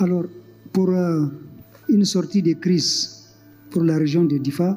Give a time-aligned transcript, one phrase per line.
[0.00, 0.24] Alors,
[0.72, 1.26] pour euh,
[1.88, 3.28] une sortie de crise
[3.70, 4.76] pour la région de Difa,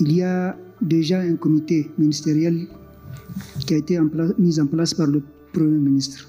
[0.00, 2.66] il y a déjà un comité ministériel
[3.60, 3.98] qui a été
[4.38, 5.22] mis en place par le
[5.52, 6.28] Premier ministre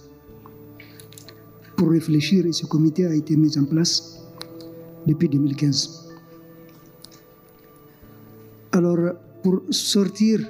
[1.76, 4.20] pour réfléchir et ce comité a été mis en place
[5.08, 6.14] depuis 2015.
[8.72, 10.42] Alors, pour sortir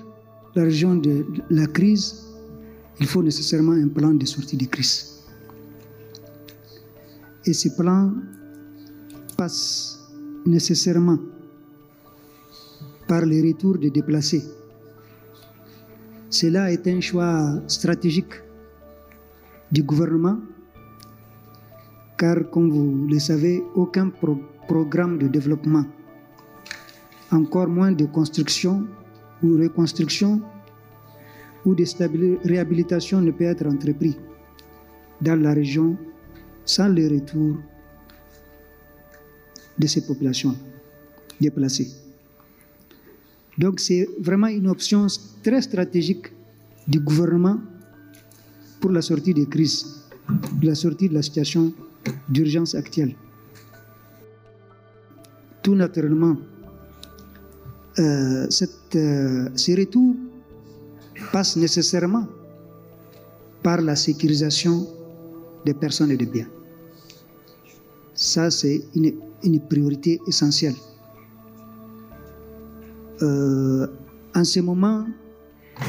[0.55, 2.24] la région de la crise,
[2.99, 5.23] il faut nécessairement un plan de sortie de crise.
[7.45, 8.13] Et ce plan
[9.37, 9.99] passe
[10.45, 11.19] nécessairement
[13.07, 14.43] par le retour des déplacés.
[16.29, 18.33] Cela est un choix stratégique
[19.71, 20.39] du gouvernement,
[22.17, 24.09] car comme vous le savez, aucun
[24.67, 25.85] programme de développement,
[27.31, 28.87] encore moins de construction
[29.43, 30.41] ou reconstruction
[31.65, 34.17] ou de réhabilitation ne peut être entrepris
[35.21, 35.97] dans la région
[36.63, 37.57] sans le retour
[39.77, 40.55] de ces populations
[41.39, 41.89] déplacées.
[43.57, 45.07] Donc c'est vraiment une option
[45.43, 46.27] très stratégique
[46.87, 47.59] du gouvernement
[48.79, 50.03] pour la sortie des crises,
[50.61, 51.73] la sortie de la situation
[52.29, 53.15] d'urgence actuelle.
[55.63, 56.37] Tout naturellement,
[57.97, 60.15] euh, cette, euh, ces retours
[61.35, 62.25] passent nécessairement
[63.61, 64.87] par la sécurisation
[65.65, 66.47] des personnes et des biens.
[68.13, 70.75] Ça, c'est une, une priorité essentielle.
[73.21, 73.85] Euh,
[74.33, 75.05] en ce moment,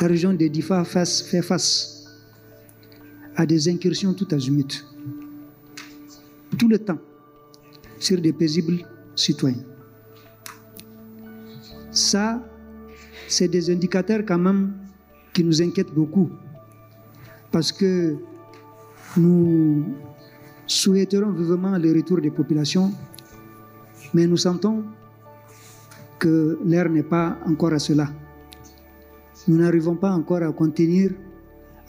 [0.00, 2.08] la région de Difa fait face
[3.36, 4.84] à des incursions tout azimut,
[6.58, 6.98] tout le temps,
[8.00, 9.62] sur des paisibles citoyens.
[11.92, 12.42] Ça,
[13.28, 14.85] c'est des indicateurs quand même
[15.36, 16.30] qui nous inquiètent beaucoup,
[17.52, 18.16] parce que
[19.18, 19.84] nous
[20.66, 22.90] souhaiterons vivement le retour des populations,
[24.14, 24.82] mais nous sentons
[26.18, 28.10] que l'air n'est pas encore à cela.
[29.46, 31.10] Nous n'arrivons pas encore à contenir,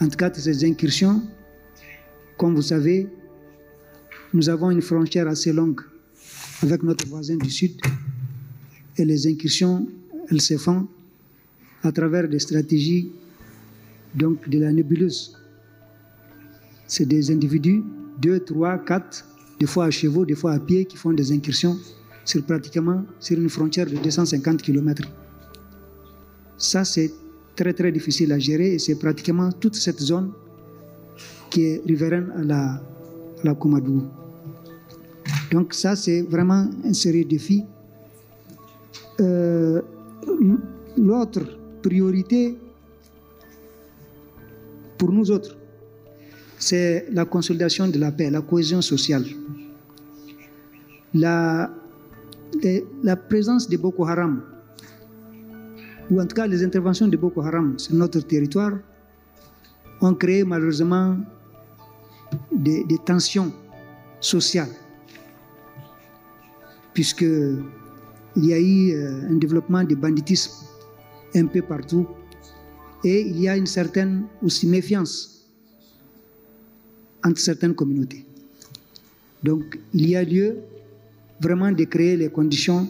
[0.01, 1.23] en tout cas, ces incursions.
[2.37, 3.07] Comme vous savez,
[4.33, 5.79] nous avons une frontière assez longue
[6.63, 7.79] avec notre voisin du Sud
[8.97, 9.87] et les incursions,
[10.29, 10.85] elles se font
[11.81, 13.09] à travers des stratégies
[14.17, 15.37] donc de la nébuleuse.
[16.87, 17.83] C'est des individus,
[18.19, 19.25] deux, trois, quatre,
[19.59, 21.77] des fois à chevaux, des fois à pied, qui font des incursions
[22.25, 25.03] sur pratiquement sur une frontière de 250 km.
[26.57, 27.11] Ça, c'est
[27.55, 30.31] très très difficile à gérer et c'est pratiquement toute cette zone
[31.49, 32.43] qui est riveraine à
[33.43, 34.03] la, Koumadou.
[35.51, 37.63] Donc ça, c'est vraiment un sérieux défi.
[39.21, 39.81] Euh,
[40.97, 41.41] L'autre
[41.81, 42.57] priorité
[44.97, 45.57] pour nous autres,
[46.57, 49.25] c'est la consolidation de la paix, la cohésion sociale.
[51.13, 51.69] La
[53.29, 54.43] présence de Boko Haram,
[56.09, 58.73] ou en tout cas les interventions de Boko Haram sur notre territoire,
[60.01, 61.17] ont créé malheureusement
[62.51, 63.51] des, tensions
[64.19, 64.69] sociales,
[66.93, 70.51] puisque il y a eu euh, un développement de banditisme
[71.35, 72.07] un peu partout,
[73.03, 75.47] et il y a une certaine aussi méfiance
[77.23, 78.25] entre certaines communautés.
[79.43, 80.57] Donc il y a lieu
[81.41, 82.87] vraiment de créer les conditions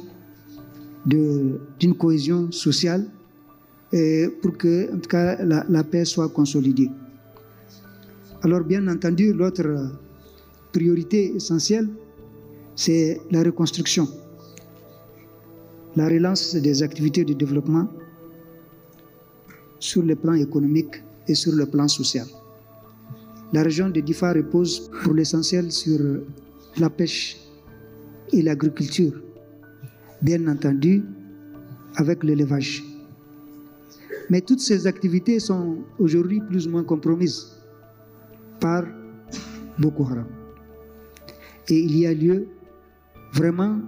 [1.05, 3.05] d'une cohésion sociale
[4.41, 6.89] pour que, en tout cas, la paix soit consolidée.
[8.43, 9.91] Alors, bien entendu, l'autre
[10.73, 11.89] priorité essentielle,
[12.75, 14.07] c'est la reconstruction,
[15.95, 17.87] la relance des activités de développement
[19.79, 22.25] sur le plan économique et sur le plan social.
[23.53, 25.99] La région de Difa repose pour l'essentiel sur
[26.77, 27.37] la pêche
[28.33, 29.13] et l'agriculture,
[30.21, 31.03] bien entendu
[31.95, 32.83] avec l'élevage.
[34.29, 37.57] Mais toutes ces activités sont aujourd'hui plus ou moins compromises
[38.59, 38.83] par
[39.79, 40.27] Boko Haram.
[41.69, 42.47] Et il y a lieu
[43.33, 43.79] vraiment,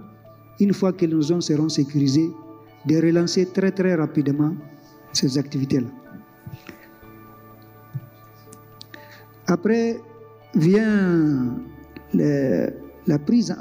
[0.58, 2.30] une fois que nos zones seront sécurisées,
[2.86, 4.54] de relancer très très rapidement
[5.12, 5.88] ces activités-là.
[9.46, 10.00] Après
[10.54, 11.56] vient
[12.14, 13.54] la prise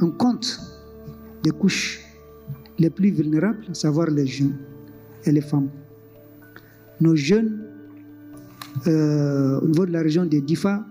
[0.00, 0.60] en, compte
[1.42, 2.00] des couches
[2.78, 4.56] les plus vulnérables, à savoir les jeunes
[5.24, 5.68] et les femmes.
[7.00, 7.58] Nos jeunes,
[8.86, 10.84] euh, au niveau de la région de Difa,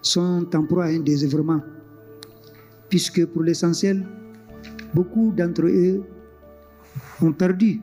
[0.00, 1.60] sont en proie à un désœuvrement,
[2.88, 4.04] puisque pour l'essentiel,
[4.94, 6.02] beaucoup d'entre eux
[7.20, 7.80] ont perdu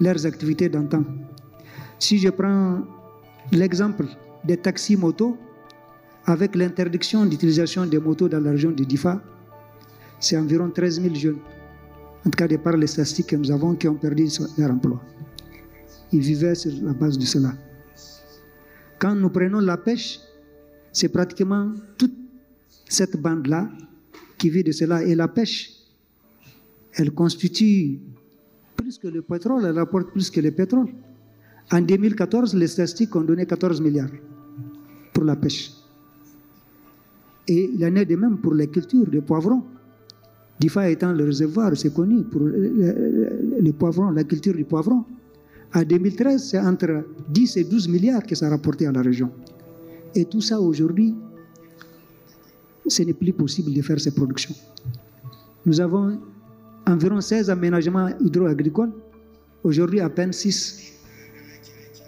[0.00, 1.04] leurs activités d'antan.
[1.98, 2.80] Si je prends
[3.52, 4.06] l'exemple
[4.44, 5.36] des taxis motos,
[6.24, 9.22] avec l'interdiction d'utilisation des motos dans la région de Difa,
[10.18, 11.38] c'est environ 13 000 jeunes,
[12.26, 15.00] en tout cas de par les statistiques que nous avons, qui ont perdu leur emploi.
[16.12, 17.52] Ils vivaient sur la base de cela.
[18.98, 20.20] Quand nous prenons la pêche,
[20.92, 22.14] c'est pratiquement toute
[22.88, 23.70] cette bande-là
[24.36, 25.02] qui vit de cela.
[25.04, 25.70] Et la pêche,
[26.92, 28.00] elle constitue
[28.90, 30.88] plus que le pétrole, elle apporte plus que le pétrole.
[31.70, 34.10] En 2014, les statistiques ont donné 14 milliards
[35.12, 35.70] pour la pêche.
[37.46, 39.62] Et il en est de même pour les cultures de poivrons.
[40.58, 45.04] Difa étant le réservoir, c'est connu pour les poivrons, la culture du poivron.
[45.72, 49.30] En 2013, c'est entre 10 et 12 milliards que ça a rapporté à la région.
[50.16, 51.14] Et tout ça aujourd'hui,
[52.88, 54.54] ce n'est plus possible de faire ces productions.
[55.64, 56.18] Nous avons
[56.86, 58.92] environ 16 aménagements hydro-agricoles.
[59.62, 60.92] Aujourd'hui, à peine 6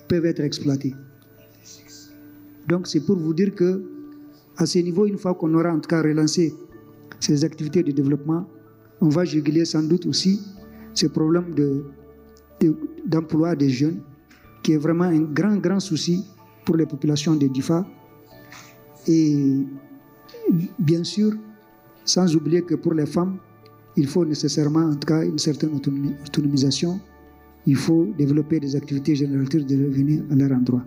[0.08, 0.94] peuvent être exploités.
[2.68, 3.82] Donc, c'est pour vous dire que,
[4.56, 6.54] à ce niveau, une fois qu'on aura en tout cas relancé
[7.20, 8.46] ces activités de développement,
[9.00, 10.40] on va juguler sans doute aussi
[10.94, 11.84] ce problème de
[13.04, 14.00] d'emploi des jeunes,
[14.62, 16.24] qui est vraiment un grand, grand souci
[16.64, 17.84] pour les populations de Difa.
[19.08, 19.66] Et
[20.78, 21.32] bien sûr,
[22.04, 23.38] sans oublier que pour les femmes,
[23.96, 27.00] il faut nécessairement, en tout cas, une certaine autonomisation.
[27.66, 30.84] Il faut développer des activités génératrices de revenus à leur endroit.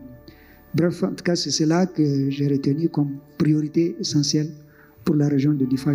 [0.73, 4.49] Bref, en tout cas, c'est cela que j'ai retenu comme priorité essentielle
[5.05, 5.93] pour la région de Difa.